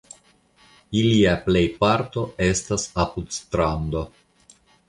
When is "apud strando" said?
3.05-4.05